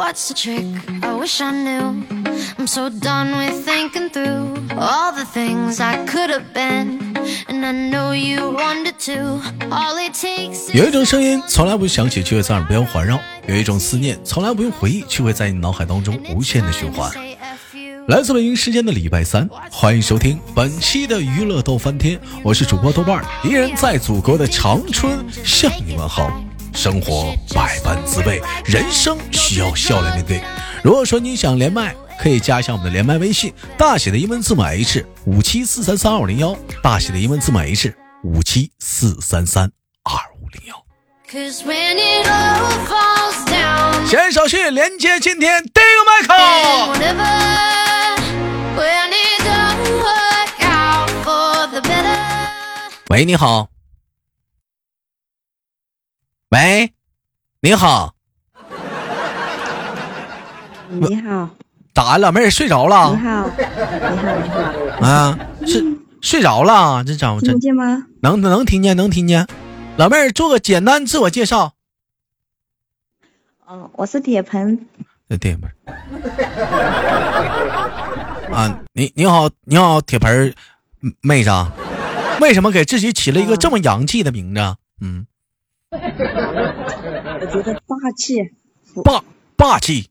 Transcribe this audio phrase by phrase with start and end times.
[0.00, 0.64] What's the trick?
[1.02, 2.02] I wish I knew.
[2.56, 7.14] I'm so done with thinking through all the things I could have been.
[7.48, 9.42] And I know you wanted to.
[9.70, 17.12] All it takes 有一种声音从来不响起，却会在耳边环绕；有一种思念从来不用回忆，却会在你脑海当中无限的循环。
[18.08, 26.32] 来自北京时间的礼拜三，欢迎收听本期的娱乐逗翻天，我是主播豆瓣，依然在祖国的长春向你问好。
[26.74, 30.40] 生活百般滋味，人生需要笑来面对。
[30.82, 39.70] 如果说你想连麦，可以加一下我们的连麦微信，大写的英文字母 H 五七四三三二五零幺，大写的英文字母 H 五七四三三
[40.04, 40.84] 二五零幺。
[44.06, 46.34] 先手续连接今天第一个麦克。
[46.92, 47.30] whatever,
[48.76, 52.18] when it don't work out for the better.
[53.10, 53.68] 喂，你好。
[56.50, 56.92] 喂，
[57.60, 58.16] 你好，
[60.88, 61.48] 你好，
[61.94, 63.48] 咋老妹儿睡着你了好，你好，
[64.10, 64.16] 你
[65.00, 65.38] 好，啊？
[65.64, 67.04] 是睡着了？
[67.04, 68.04] 这找这听见吗？
[68.22, 69.46] 能能听见，能听见。
[69.96, 71.74] 老妹儿做个简单自我介绍。
[73.68, 74.88] 嗯，我是铁盆，
[75.28, 75.70] 这铁盆
[78.52, 80.52] 啊，你你好，你好，铁盆
[81.20, 81.70] 妹子啊，
[82.40, 84.74] 为什么给自己起了一个这么洋气的名字啊？
[85.00, 85.24] 嗯，
[85.92, 88.52] 我觉得霸气。
[89.04, 89.22] 霸
[89.56, 90.08] 霸气，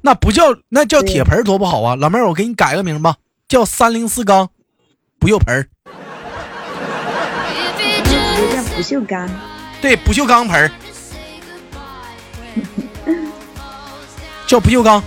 [0.00, 1.96] 那不叫那叫铁盆多不好啊！
[1.96, 3.16] 老妹儿，我给你改个名吧，
[3.48, 4.50] 叫三零四钢
[5.18, 5.68] 不锈盆
[8.76, 9.28] 不锈钢，
[9.80, 10.70] 对，不锈钢盆儿，
[14.46, 15.02] 叫不锈钢。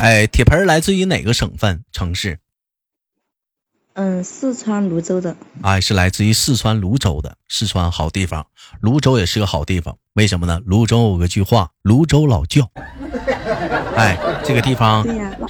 [0.00, 2.38] 哎，铁盆来自于哪个省份城市？
[4.00, 7.36] 嗯，四川泸州的，哎，是来自于四川泸州的。
[7.48, 8.46] 四川好地方，
[8.80, 9.98] 泸州也是个好地方。
[10.12, 10.60] 为什么呢？
[10.64, 12.70] 泸州有个句话，泸州老窖。
[13.98, 15.04] 哎，这个地方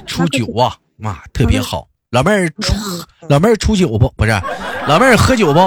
[0.07, 1.87] 出酒啊，妈特别好。
[2.09, 2.73] 老妹儿出，
[3.27, 4.11] 老妹儿出酒不？
[4.17, 4.31] 不是，
[4.87, 5.59] 老妹儿喝酒不？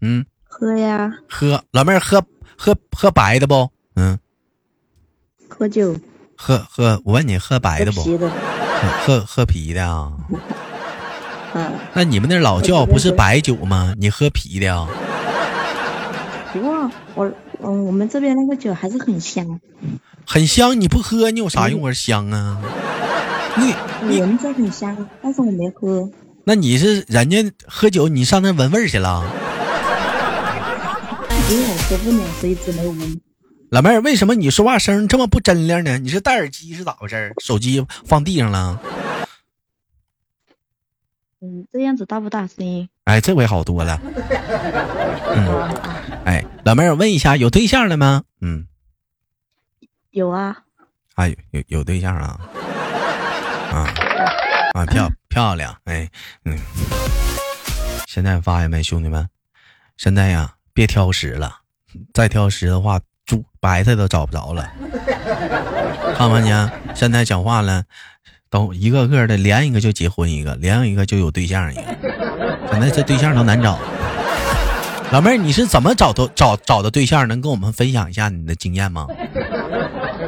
[0.00, 1.62] 嗯，喝呀，喝。
[1.70, 2.20] 老妹儿喝
[2.58, 3.70] 喝喝白的不？
[3.94, 4.18] 嗯，
[5.48, 5.96] 喝酒，
[6.36, 7.00] 喝喝。
[7.04, 8.02] 我问你，喝白的不？
[8.02, 8.28] 啤的，
[8.86, 10.12] 喝喝啤的啊？
[11.54, 13.94] 嗯，那你们那老窖不是白酒吗？
[13.98, 14.88] 你喝啤的啊？
[16.52, 17.30] 不过我，
[17.62, 19.60] 嗯，我们这边那个酒还是很香，
[20.26, 21.92] 很香，你不喝你有啥用啊？
[21.92, 22.58] 香啊！
[23.56, 23.74] 你
[24.08, 26.08] 你闻着很香，但是我没喝，
[26.44, 29.22] 那你是人家喝酒，你上那闻味儿去了？
[31.50, 33.20] 因为我喝不了，所以只能闻。
[33.72, 35.96] 老妹儿，为什么你说话声这么不真亮呢？
[35.96, 37.32] 你是戴耳机是咋回事儿？
[37.42, 38.78] 手机放地上了？
[41.40, 42.86] 嗯，这样子大不大声音？
[43.04, 43.98] 哎，这回好多了。
[45.34, 45.72] 嗯，
[46.26, 48.22] 哎，老妹儿，我问一下，有对象了吗？
[48.42, 48.66] 嗯，
[50.10, 50.54] 有啊，
[51.14, 52.38] 啊，有有有对象啊？
[53.72, 53.88] 啊
[54.74, 56.06] 啊，漂 漂亮，哎，
[56.44, 56.58] 嗯，
[58.06, 59.26] 现在发现没，兄弟们，
[59.96, 61.60] 现在呀，别挑食了，
[62.12, 63.04] 再挑食的话，猪
[63.62, 64.68] 白菜都找不着了。
[66.18, 66.70] 看没见？
[66.96, 67.84] 现在讲话了，
[68.50, 71.82] 都一个个的连一个就结婚一个，连一个就有对象一个，
[72.72, 73.78] 现在这对象都难找。
[75.12, 77.28] 老妹儿，你是怎么找到找找的对象？
[77.28, 79.06] 能跟我们分享一下你的经验吗？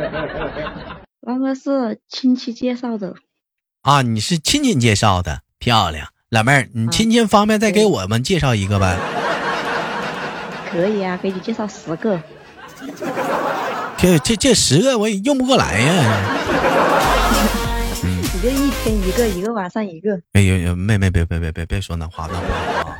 [1.27, 3.15] 那个是亲戚介绍的，
[3.83, 6.07] 啊，你是亲戚介绍的，漂亮。
[6.31, 8.97] 老妹儿，你亲戚方便再给我们介绍一个呗？
[10.71, 12.21] 可以啊，给你介绍十个。
[13.99, 16.41] 这这这十个我也用不过来呀。
[18.03, 20.21] 你就一天一个，一个晚上一个。
[20.33, 22.45] 哎呦呦，妹妹别别别别别说那话，那话
[22.83, 22.99] 啊。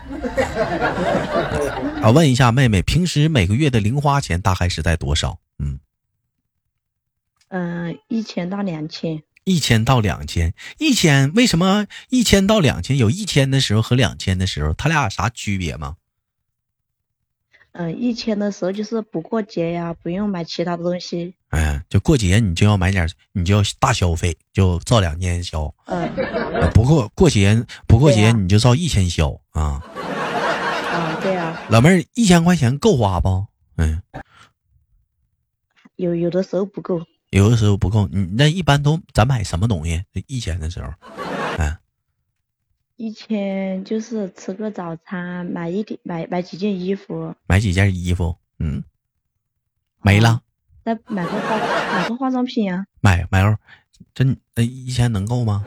[2.03, 5.39] 啊，问一下妹妹，平时每个月的零花钱大概是在多少？
[5.59, 5.79] 嗯，
[7.49, 9.23] 嗯，一千到两千。
[9.45, 12.97] 一千到两千，一千为什么一千到两千？
[12.97, 15.97] 有一千的时候和两千的时候，它俩有啥区别吗？
[17.77, 21.35] 嗯，一千的时候就是不过节呀，不用买其他的东西。
[21.49, 25.75] 哎，就过节你就要买点，你就要大消费，就照两千消。
[25.87, 29.83] 嗯，啊不过过节不过节你就照一千消啊。
[30.93, 33.45] 啊，对啊，老妹儿，一千块钱够花不？
[33.77, 34.01] 嗯，
[35.97, 37.03] 有有的时候不够。
[37.31, 38.07] 有的时候不够。
[38.13, 40.05] 你那一般都咱买什么东西？
[40.29, 40.93] 一千的时候，
[41.59, 41.77] 哎，
[42.97, 48.85] 一千就是吃个早餐，买一点买买几件衣服，买几件衣服，嗯，
[50.01, 50.43] 没了，
[50.85, 51.59] 那买个化
[51.93, 52.87] 买个化妆品啊。
[53.01, 53.59] 买买个，
[54.15, 55.65] 真那一千能够吗？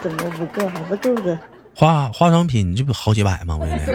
[0.00, 0.68] 怎么不够？
[0.68, 1.36] 还是够的。
[1.74, 3.56] 化化妆品这不好几百吗？
[3.56, 3.92] 我觉得。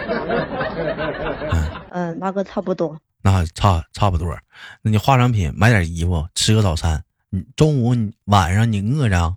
[1.91, 2.99] 嗯，那个差不多。
[3.21, 4.37] 那差差不多。
[4.81, 7.01] 那你化妆品买点衣服，吃个早餐。
[7.29, 9.33] 你中午你晚上你饿着？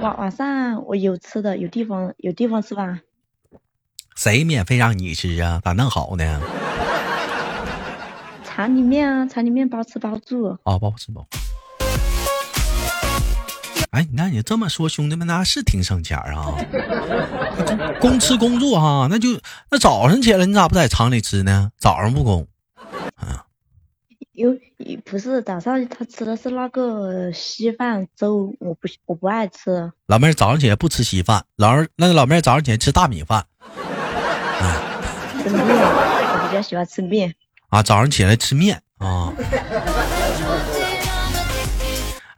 [0.00, 3.00] 晚晚上我有吃的，有地方有地方吃吧。
[4.14, 5.60] 谁免费让你吃啊？
[5.64, 6.40] 咋弄好呢？
[8.44, 10.56] 厂里面啊，厂里面包吃包住。
[10.62, 11.26] 啊，包吃包。
[13.90, 16.54] 哎，你看你这么说，兄弟们那是挺省钱啊。
[18.00, 19.30] 公吃公住哈，那就
[19.70, 21.72] 那早上起来你咋不在厂里吃呢？
[21.76, 22.46] 早上不供。
[24.44, 24.50] 啊。
[24.76, 29.92] 有不是早上他吃的是那个稀饭粥，我不我不爱吃。
[30.06, 33.44] 老妹儿早上起来不吃稀饭，老儿那老妹儿早上起来吃大米饭。
[35.42, 37.34] 吃面，我比较喜欢吃面。
[37.68, 39.32] 啊，早上起来吃面啊。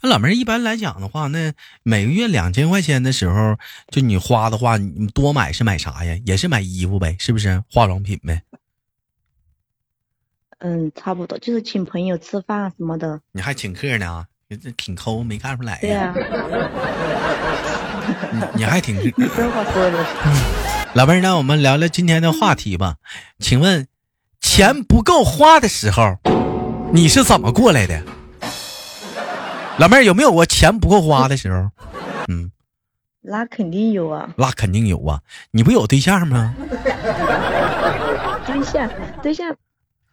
[0.02, 1.52] 那老妹儿一般来讲的话，那
[1.82, 3.56] 每个月两千块钱的时候，
[3.90, 6.18] 就你花的话，你多买是买啥呀？
[6.24, 7.62] 也是买衣服呗，是不是？
[7.70, 8.42] 化妆品呗。
[10.60, 13.20] 嗯，差不多，就是请朋友吃饭什么的。
[13.32, 14.26] 你还请客呢？
[14.48, 15.78] 你这挺抠，没看出来呀。
[15.80, 16.14] 对呀。
[18.54, 18.96] 你还挺。
[19.36, 20.04] 这话说的。
[20.94, 22.96] 老妹儿，那我们聊聊今天的话题吧。
[23.38, 23.86] 请问，
[24.40, 26.18] 钱不够花的时候，
[26.92, 28.02] 你是怎么过来的？
[29.78, 31.70] 老妹儿有没有过钱不够花的时候？
[32.28, 32.50] 嗯，
[33.22, 34.28] 那肯定有啊。
[34.36, 35.20] 那肯定有啊。
[35.52, 36.54] 你不有对象吗？
[38.46, 38.90] 对象，
[39.22, 39.56] 对象。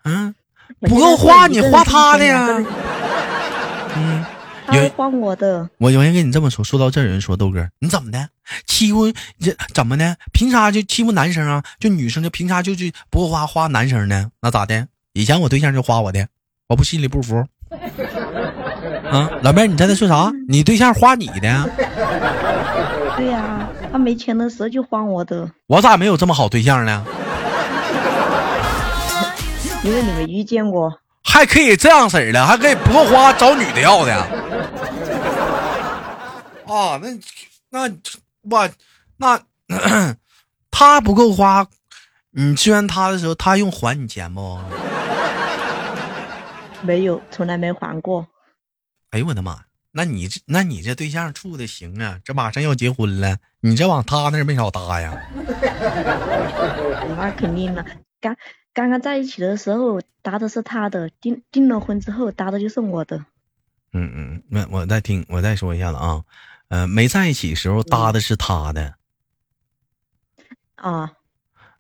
[0.07, 0.35] 嗯，
[0.81, 2.47] 不够花，你花他的呀。
[3.95, 4.25] 嗯。
[4.73, 6.61] 有花我的，我有人跟你这么说。
[6.61, 8.27] 说到这，有人说豆哥，你怎么的？
[8.65, 9.09] 欺负
[9.39, 10.17] 这怎么的？
[10.33, 11.63] 凭啥就欺负男生啊？
[11.79, 14.29] 就女生就凭啥就就不够花花男生呢？
[14.41, 14.85] 那咋的？
[15.13, 16.27] 以前我对象就花我的，
[16.67, 17.37] 我不心里不服。
[19.09, 20.29] 啊，老妹儿，你在那说啥？
[20.49, 21.69] 你对象花你的？
[23.15, 25.49] 对呀，他没钱的时候就花我的。
[25.67, 27.05] 我咋没有这么好对象呢？
[29.83, 30.99] 因为你没遇见过。
[31.23, 34.13] 还可以这样式儿的，还可以不够花找女的要的。
[36.65, 37.09] 啊，那
[37.69, 37.89] 那
[38.49, 38.69] 我
[39.17, 39.39] 那
[40.71, 41.67] 他不够花，
[42.31, 44.57] 你支援他的时候，他用还你钱不？
[46.81, 48.25] 没有，从来没还过。
[49.11, 49.59] 哎呦我的妈！
[49.91, 52.19] 那你这那你这对象处的行啊？
[52.23, 55.13] 这马上要结婚了，你这往他那儿没少搭呀？
[57.17, 57.85] 那肯定了，
[58.21, 58.35] 刚。
[58.77, 63.17] 刚刚在一起的时候搭的是他的，订订了婚之后搭的就是我的。
[63.91, 66.21] 嗯嗯，那我再听，我再说一下子啊，
[66.67, 68.93] 呃，没在一起时候搭的是他的。
[70.75, 71.11] 啊。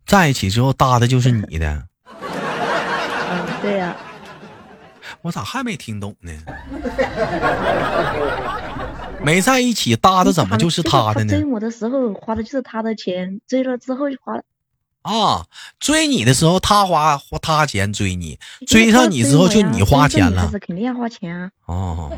[0.07, 1.87] 在一起之后搭的就是你的。
[2.09, 3.95] 嗯， 对呀。
[5.21, 6.31] 我咋还没听懂呢？
[9.23, 11.29] 没在一起搭的怎么就是他的呢？
[11.31, 14.41] 追我的时候花的就是他的钱，追了之后就花了。
[15.07, 15.45] 啊，
[15.79, 18.37] 追你的时候他花花他钱追你，
[18.67, 20.51] 追上你之后就你花钱了。
[20.65, 21.49] 肯定要花钱啊。
[21.65, 22.11] 哦。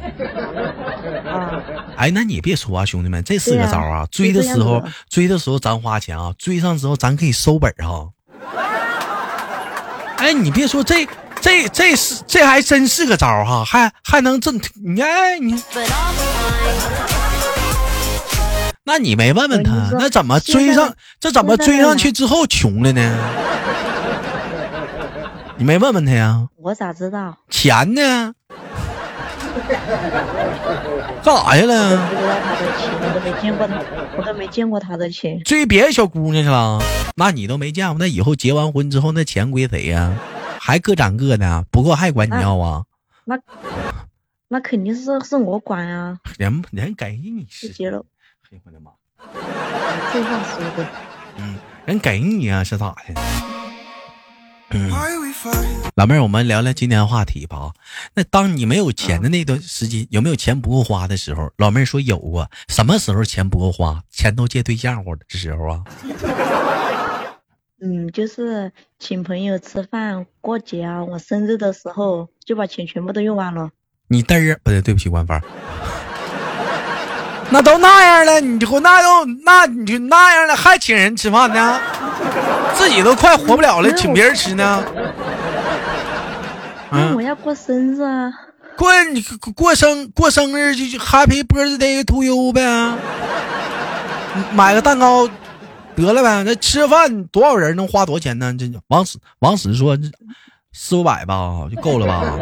[1.26, 1.62] 啊。
[1.96, 4.06] 哎，那你别说啊，兄弟们，这是个招啊。
[4.12, 8.10] 追的时候，追的时候咱花钱啊，追上之后咱可以收本哈。
[10.18, 11.08] 哎，你别说，这
[11.42, 14.60] 这这是这还真是个招哈，还还能挣。
[14.84, 15.62] 你看你。
[18.90, 20.92] 那你没问问他，那怎么追上？
[21.20, 23.18] 这怎么追上去之后穷了呢？
[25.58, 26.48] 你没问问他呀？
[26.56, 27.38] 我咋知道？
[27.52, 28.34] 钱呢？
[31.24, 32.08] 干啥去了？
[32.10, 33.80] 不知道他的钱，我都没见过他，
[34.18, 35.40] 我都没见过他的钱。
[35.44, 36.82] 追别的小姑娘去了？
[37.16, 37.96] 那你都没见过？
[38.00, 40.12] 那以后结完婚之后，那钱归谁呀？
[40.60, 41.64] 还各长各的？
[41.70, 42.86] 不够还管你要啊？
[43.26, 43.38] 那
[44.48, 46.18] 那肯定是是我管啊。
[46.40, 48.04] 人人给你是结了。
[48.66, 48.92] 我的妈！
[50.12, 50.88] 这话说的，
[51.38, 53.22] 嗯，人给你啊，是咋的？
[54.72, 54.90] 嗯，
[55.96, 57.72] 老妹儿，我们聊聊今天话题吧。
[58.16, 61.52] 那当你没有钱的那段时间，有没有钱不够花的时候？
[61.58, 62.50] 老妹儿说有啊。
[62.68, 64.04] 什么时候钱不够花？
[64.10, 65.84] 钱都借对象或者这时候啊？
[67.82, 73.70] 嗯，就是请朋友吃饭、过节啊，我生日的时候就把钱全部都用完了。
[74.08, 75.40] 你嘚儿不对，对不起，官方。
[77.52, 81.80] 那都那样了，你就那都那你就那样了，还请人吃饭呢？
[82.76, 84.84] 自己都快活不了了，请别人吃呢？
[86.92, 88.32] 嗯，我要过生日啊！
[88.76, 89.22] 过你
[89.56, 92.96] 过生过生日就 Happy Birthday to you 呗，
[94.54, 95.28] 买个蛋糕
[95.96, 96.44] 得了呗。
[96.44, 98.56] 那吃饭多少人能花多少钱呢？
[98.58, 99.98] 这王死王死说
[100.72, 102.38] 四五百吧，就够了吧？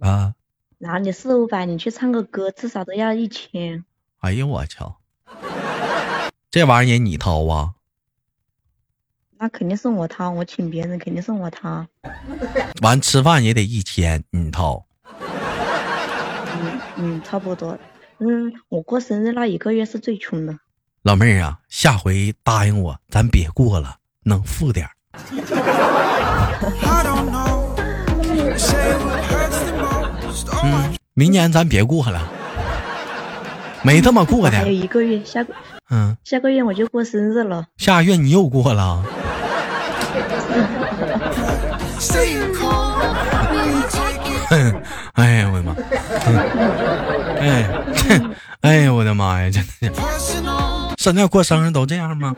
[0.00, 0.32] 啊？
[0.78, 3.84] 哪里四五百，你去唱个歌，至少都要一千。
[4.20, 4.98] 哎呀，我操！
[6.50, 7.74] 这玩意儿也你掏啊？
[9.38, 11.86] 那肯定是我掏，我请别人肯定是我掏。
[12.80, 14.86] 完吃饭也得一千，你掏。
[16.58, 17.78] 嗯嗯，差不多。
[18.18, 20.58] 嗯，我过生日那一个月是最穷的。
[21.02, 24.92] 老妹儿啊，下回答应我，咱别过了，能富点儿。
[30.64, 32.32] 嗯，明年咱别过了，
[33.86, 34.58] 没这么过的。
[34.58, 35.54] 还有一个月，下个
[35.90, 37.64] 嗯，下个月我就过生日了。
[37.76, 39.04] 下个月你又过了。
[45.14, 45.74] 哎呀，我的妈！
[47.40, 47.70] 哎，
[48.62, 50.02] 哎呀，我的妈呀，真的是，
[50.98, 52.34] 现在过生日都这样吗？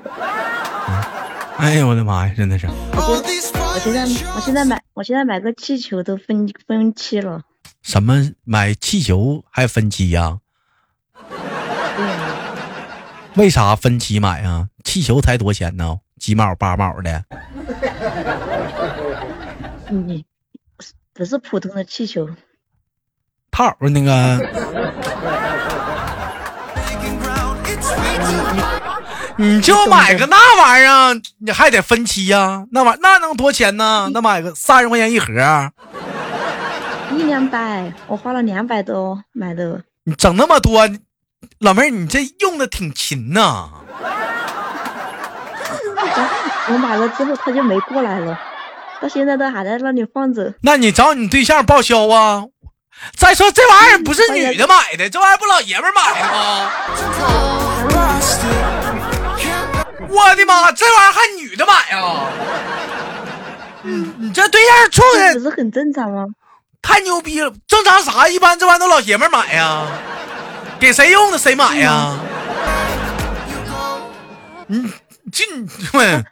[1.57, 2.67] 哎呀，我的妈呀，真的是。
[2.93, 4.03] 我现在，
[4.37, 7.41] 我现在买，我现在买个气球都分分期了。
[7.83, 10.39] 什么买气球还分期呀？
[13.39, 14.67] 为啥分期买啊？
[14.83, 16.01] 气球才多钱呢？
[16.19, 17.25] 几毛八毛的？
[19.89, 20.25] 你
[21.15, 22.29] 不是普通的气球，
[23.53, 24.41] 套那个，
[29.37, 32.67] 你就买个那玩意儿，你还得分期呀？
[32.73, 34.11] 那玩意那能多钱呢？
[34.13, 35.27] 那买个三十块钱一盒，
[37.17, 39.85] 一两百，我花了两百多买的。
[40.03, 40.89] 你整那么多，
[41.61, 43.69] 老妹儿，你这用的挺勤呐。
[46.71, 48.39] 我买了之后他就没过来了，
[49.01, 50.55] 到现在都还在那里放着。
[50.63, 52.45] 那你找你对象报销啊？
[53.17, 56.71] 再说这玩意儿不是女的买的，这玩意儿不老爷们买的吗？
[60.09, 62.27] 我的妈，这玩意儿还女的买啊？
[63.85, 66.27] 嗯，你这对象处的不是很正常吗？
[66.83, 68.29] 太牛逼了，正常啥？
[68.29, 69.87] 一般这玩意儿都老爷们买呀，
[70.81, 72.19] 给谁用的谁买呀？
[74.67, 74.93] 你
[75.33, 76.25] 进问。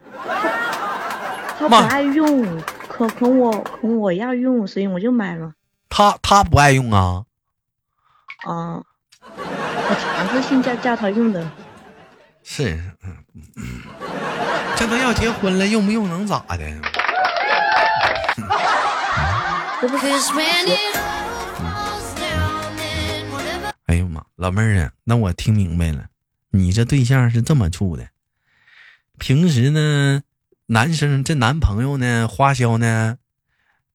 [1.59, 5.53] 他不爱用，可可我可我要用，所以我就买了。
[5.89, 7.25] 他他不爱用啊？
[8.45, 8.83] 啊，
[9.35, 11.51] 我强制性叫叫他用的。
[12.45, 13.17] 是，嗯
[13.57, 13.83] 嗯，
[14.77, 16.57] 这都要结婚了，用不用能咋的？
[23.87, 26.09] 哎呦妈，老妹儿啊，那我听明白了，
[26.51, 28.09] 你这对象是这么处的。
[29.19, 30.23] 平时呢，
[30.67, 33.17] 男生这男朋友呢，花销呢，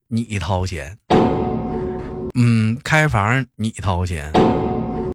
[0.08, 0.98] 你掏钱。
[2.34, 4.32] 嗯，开房你掏钱，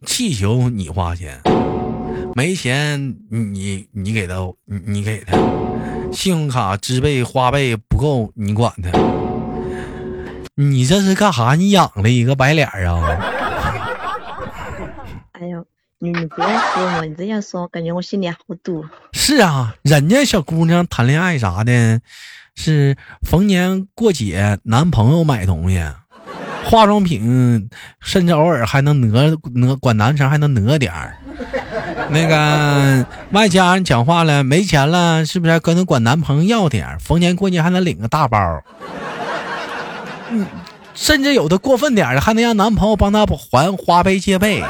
[0.06, 1.42] 气球你花钱，
[2.34, 5.38] 没钱你你给他，你你给他，
[6.14, 8.92] 信用卡支费花呗不够你管他。
[10.56, 11.56] 你这是干啥？
[11.56, 13.27] 你养了一个白脸啊？
[15.40, 15.64] 哎呦，
[16.00, 18.84] 你你不要说嘛，你这样说，感觉我心里好堵。
[19.14, 22.02] 是啊，人家小姑娘谈恋爱啥的，
[22.56, 25.80] 是逢年过节男朋友买东西，
[26.66, 31.16] 化妆品，甚至偶尔还能讹讹，管男生还能讹点儿。
[32.10, 36.98] 那个外家人讲话了，没钱了，是不是跟能管男朋友要点？
[37.00, 38.40] 逢年过节还能领个大包。
[40.32, 40.48] 嗯，
[40.96, 44.64] 甚至有的过分点的，还能让男朋友帮他还花呗借呗。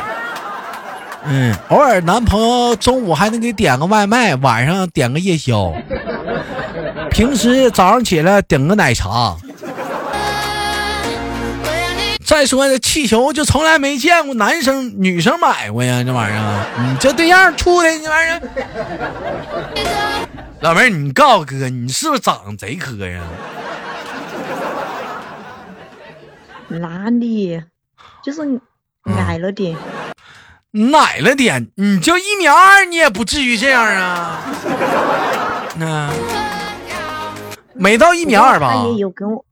[1.26, 5.74] 嗯，偶尔男朋友中午还能给点个外卖，晚上点个夜宵。
[7.12, 9.36] 平时早上起来点个奶茶。
[12.26, 18.42] 再说这气球就从来没见过男生女生买过呀，这玩意儿，你这对象处的这玩意儿。
[20.60, 23.22] 老妹儿，你告诉哥，你是不是长得贼磕呀？
[26.68, 27.64] 哪里？
[28.22, 28.42] 就是
[29.06, 29.76] 矮了点。
[30.94, 34.40] 矮了点，你就一米二，你也不至于这样啊。
[35.78, 36.10] 那
[37.74, 38.74] 没到一米二吧？
[38.74, 39.44] 他也有跟我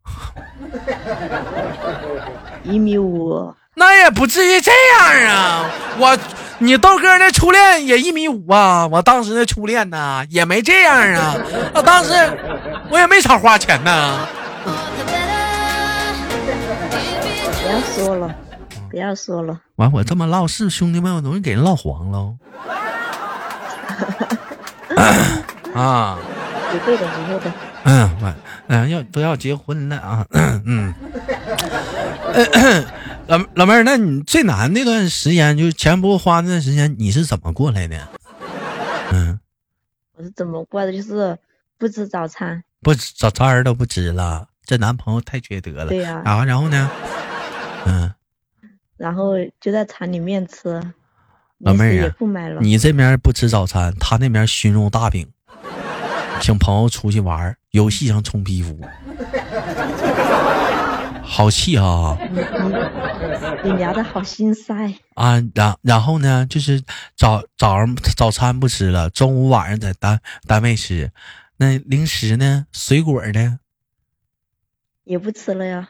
[2.63, 3.53] 一米五。
[3.77, 5.69] 那也不至于这样啊！
[6.00, 6.17] 我，
[6.60, 8.88] 你豆哥那初恋也一米五啊！
[8.88, 11.36] 我当时那初恋呢，也没这样啊！
[11.74, 12.13] 我当时
[12.89, 14.27] 我也没少花钱呢。
[17.62, 18.34] 不要说了，
[18.95, 19.59] 不要说了。
[19.75, 22.37] 完，我这么唠，是兄弟们，我容易给人唠黄喽。
[25.75, 26.17] 啊，
[26.71, 27.51] 不会的，不会的。
[27.83, 28.33] 嗯，完，
[28.67, 30.25] 嗯，要都要结婚了啊。
[30.31, 30.93] 嗯，
[33.27, 37.99] 老老妹儿，那你最难那段时间，就是钱不够花那段时间，你是怎么过来的？
[39.11, 39.37] 嗯，
[40.15, 40.93] 我是怎么过来的？
[40.93, 41.37] 就是
[41.77, 45.87] 不吃早餐，不吃早餐都不吃了，这男朋友太缺德了。
[45.87, 46.89] 对呀、啊，然后呢？
[47.87, 48.11] 嗯，
[48.97, 50.81] 然后就在厂里面吃。
[51.59, 52.59] 老妹儿啊。
[52.61, 55.27] 你这边不吃早餐，他那边熏肉大饼，
[56.41, 58.77] 请朋友出去玩儿，游戏上充皮肤，
[61.23, 62.17] 好气啊！
[63.63, 64.93] 你聊的好心塞。
[65.15, 66.83] 啊，然然后呢，就是
[67.15, 71.11] 早早上早餐不吃了，中午晚上在单单位吃，
[71.57, 73.59] 那零食呢，水果呢？
[75.05, 75.89] 也不吃了呀，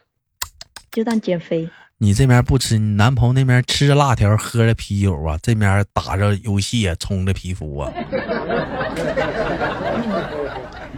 [0.91, 1.69] 就当减肥。
[1.97, 7.89] 你这边不吃，你男朋友那边吃着辣条，喝着啤酒啊，这边打着游戏啊，充着皮肤啊。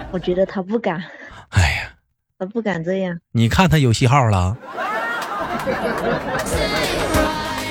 [0.09, 0.99] 我觉得他不敢，
[1.49, 1.91] 哎呀，
[2.39, 3.19] 他不敢这样。
[3.31, 4.57] 你看他游戏号了，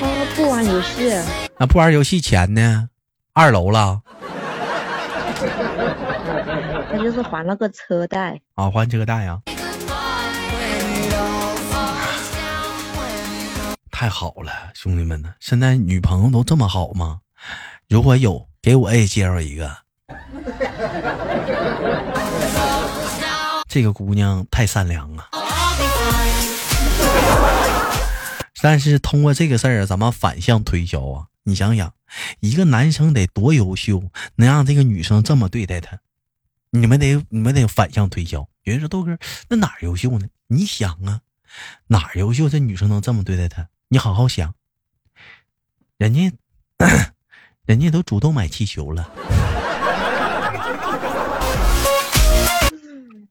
[0.00, 0.06] 他
[0.36, 1.12] 不玩游戏，
[1.58, 2.88] 那不玩游戏钱呢？
[3.32, 4.02] 二楼了
[6.88, 8.40] 他就是还了个车贷。
[8.54, 9.40] 啊，还车贷呀、
[13.98, 15.32] 太好了，兄弟们呢？
[15.40, 17.20] 现在女朋友都这么好吗？
[17.88, 19.74] 如果有，给我也介绍一个。
[23.66, 25.30] 这个姑娘太善良了。
[28.60, 31.94] 但是通过这个事儿啊，咱们反向推销啊，你想想，
[32.40, 34.02] 一个男生得多优秀，
[34.34, 36.00] 能让这个女生这么对待他？
[36.68, 38.46] 你们得你们得反向推销。
[38.64, 39.16] 有人说豆哥，
[39.48, 40.26] 那哪儿优秀呢？
[40.48, 41.22] 你想啊，
[41.86, 43.66] 哪儿优秀，这女生能这么对待他？
[43.88, 44.52] 你好好想，
[45.96, 46.32] 人家
[47.66, 49.08] 人家都主动买气球了。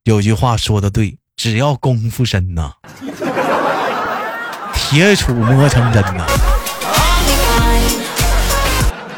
[0.03, 2.71] 有句话说的对，只要功夫深呐，
[4.73, 6.25] 铁杵磨成针呐。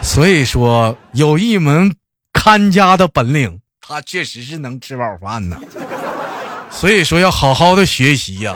[0.01, 1.95] 所以说，有一门
[2.33, 5.59] 看家的本领，他确实是能吃饱饭呐。
[6.71, 8.55] 所以说，要好好的学习呀、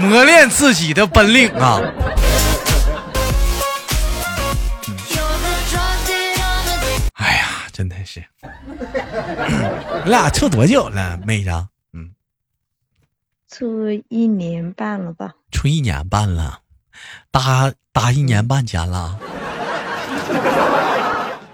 [0.00, 1.80] 磨练自己的本领啊。
[7.14, 8.24] 哎呀，真的是，
[10.04, 11.50] 你俩处多久了，妹子？
[11.92, 12.10] 嗯，
[13.50, 15.34] 处一年半了吧？
[15.50, 16.60] 处一年半了，
[17.30, 19.18] 搭搭一年半前了。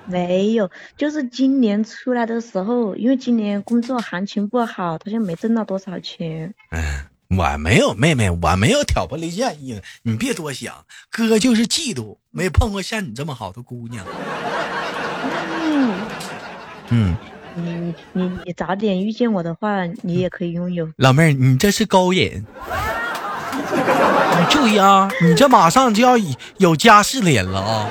[0.07, 6.55] 没有，就是今年出来的时候，因为今年工作行情不好，他就没挣到多少钱。
[6.73, 6.83] 嗯，
[7.29, 10.73] 我没有妹妹，我没有挑拨离间意思，你别多想。
[11.11, 14.05] 哥就是嫉妒，没碰过像你这么好的姑娘。
[15.61, 15.95] 嗯，
[16.91, 17.17] 嗯，
[17.55, 20.89] 你你你早点遇见我的话，你也可以拥有。
[20.97, 22.45] 老妹儿，你这是勾引。
[24.37, 27.89] 你注意啊，你这马上就要有有家室的人了啊！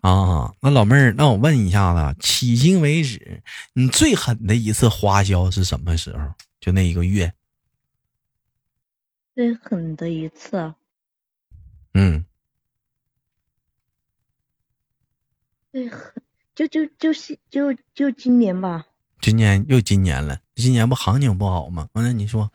[0.00, 3.42] 啊，那老妹儿，那我问一下子，迄今为止，
[3.74, 6.34] 你最狠的一次花销是什么时候？
[6.58, 7.32] 就那一个月？
[9.34, 10.76] 最狠的一次啊，
[11.94, 12.24] 嗯，
[15.72, 16.12] 最狠
[16.54, 18.86] 就就就是就就今年吧。
[19.20, 21.88] 今年又今年了，今年不行情不好吗？
[21.92, 22.50] 完了，你说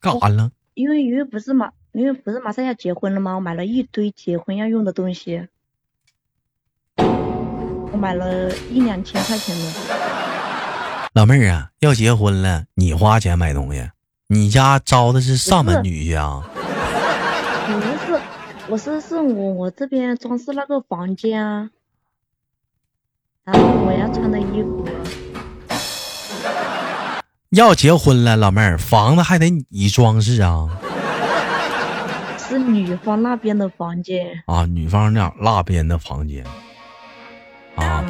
[0.00, 0.52] 干啥了？
[0.74, 3.34] 因为因为不是马，因为不是马上要结婚了吗？
[3.34, 5.48] 我买了一堆结婚要用的东西，
[7.92, 9.64] 我买了一两千块钱的。
[11.14, 13.90] 老妹儿啊，要结婚了，你花钱买东西，
[14.28, 16.44] 你家招的是上门女婿啊？
[17.66, 18.20] 不是，
[18.68, 21.70] 我是是我我这边装饰那个房间啊，
[23.44, 24.88] 然后我要穿的衣服，
[27.50, 30.68] 要结婚了，老妹儿，房子还得你装饰啊？
[32.38, 34.42] 是女方那边的房间。
[34.46, 36.44] 啊，女方那那边的房间
[37.76, 38.04] 啊？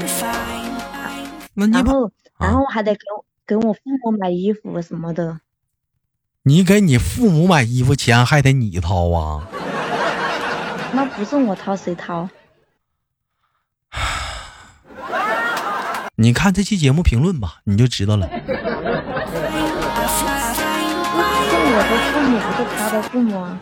[1.54, 5.40] 那你把然后然后还得给我给我父母买衣服什么的。
[6.44, 9.46] 你给你父母买衣服钱还得你掏啊？
[10.94, 12.28] 那不是我掏谁掏？
[16.16, 18.28] 你看这期节目评论吧，你就知道了。
[21.50, 23.58] 是我的父母，不是他的父母啊。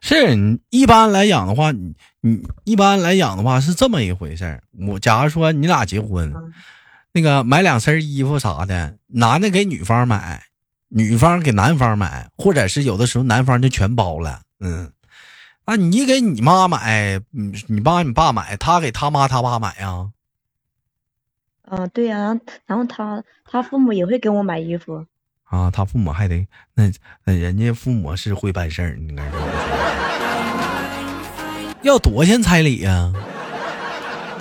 [0.00, 4.62] 是你一般来讲的话，你你一般来讲的话是这么一回事儿。
[4.88, 6.52] 我假如说你俩结婚，嗯
[7.12, 10.44] 那个买两身衣服啥的，男的给女方买，
[10.88, 14.42] 女方给男方买，或者是有的时候男方就全包了。
[14.60, 14.92] 嗯，
[15.64, 20.10] 啊，你给你妈买，你，你爸你爸买，他给他妈他爸买呀、
[21.62, 25.04] 啊、对呀、然后然后他他父母也会给我买衣服。
[25.50, 26.90] 啊，他父母还得那
[27.24, 29.40] 那人家父母是会办事儿，你应该说
[31.82, 33.12] 要多少钱彩礼呀、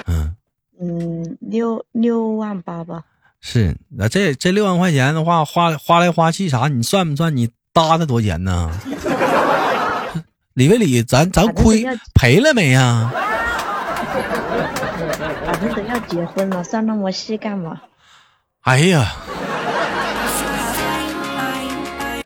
[0.05, 0.35] 嗯，
[0.79, 3.03] 嗯，六六万八吧。
[3.41, 6.67] 是那这这六万块钱的话，花花来花去啥？
[6.67, 8.69] 你算不算你搭的多钱呢？
[10.53, 13.11] 理没理，咱咱亏赔了没呀？
[15.45, 17.81] 反正都要结婚了，算那么细干嘛？
[18.61, 19.13] 哎呀，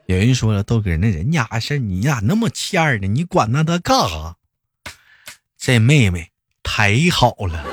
[0.06, 3.08] 有人说了，豆哥，那人家事儿你咋那么欠儿呢？
[3.08, 4.36] 你管那他干啥？
[5.58, 6.30] 这妹妹
[6.62, 7.63] 太好了.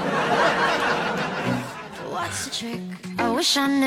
[3.43, 3.83] 行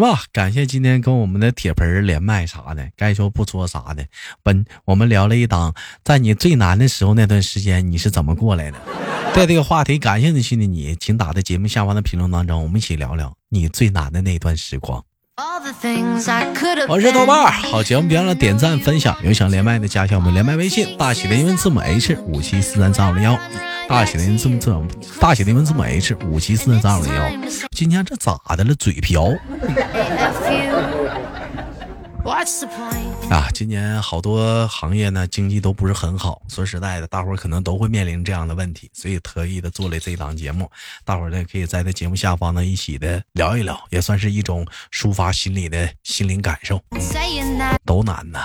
[0.00, 0.22] 吧？
[0.32, 4.06] 感谢今天跟我们的铁盆连麦啥的，该说不说啥的。
[4.42, 8.78] 本我们聊了一档，在你最难的时候那段时间你是怎么过来的？
[9.34, 15.04] 对这个话题感兴趣的你，请打在节目下方的评论当中，我们一起聊聊你最难的那段时光。
[16.88, 23.38] 我是豆瓣儿，好节目别忘了点赞分享，有想连麦的加一下我们连麦微信，大写的英文字母 H 五七四三三五零幺，
[23.90, 24.86] 大写的英文字母
[25.20, 27.30] 大写的英文字母 H 五七四三三五零幺。
[27.76, 28.74] 今天这咋的了？
[28.74, 29.24] 嘴瓢
[33.30, 33.48] 啊！
[33.52, 40.70] 今年好多行业呢经济都不是很好，说实在的，大伙儿可能都会面临这样的问题，所以特意的做了这档节目，
[41.04, 46.80] 大伙儿呢可以在这节目下方呢一起的聊一聊，也算是一种抒发心里的心灵感受，
[47.84, 48.40] 都难呐。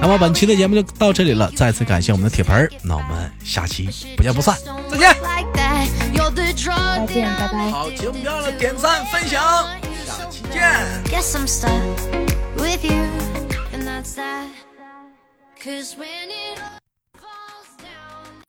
[0.00, 4.56] 那么本期的节目就到这里了，再次感谢我们的铁盆儿，那我们下期不见不散，
[4.90, 5.14] 再见。
[5.14, 7.70] 再见，拜拜。
[7.70, 9.40] 好，节目别忘了点赞分享，
[10.54, 11.02] Yeah.
[11.06, 11.82] Guess I'm stuck
[12.56, 13.02] with you,
[13.72, 14.48] and that's that.
[15.58, 16.83] Cause when it